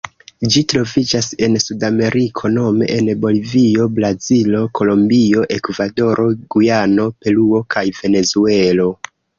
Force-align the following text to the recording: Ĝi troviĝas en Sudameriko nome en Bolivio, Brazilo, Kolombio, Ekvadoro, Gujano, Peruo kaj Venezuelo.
Ĝi 0.53 0.61
troviĝas 0.71 1.27
en 1.47 1.57
Sudameriko 1.63 2.51
nome 2.55 2.89
en 2.95 3.11
Bolivio, 3.27 3.87
Brazilo, 4.01 4.65
Kolombio, 4.81 5.47
Ekvadoro, 5.61 6.29
Gujano, 6.57 7.11
Peruo 7.23 7.67
kaj 7.77 7.89
Venezuelo. 8.05 8.95